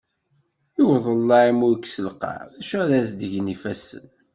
[0.79, 4.05] I udellaɛ i mu yekkes lqaɛ, d acu ara as-d-gen yifassen.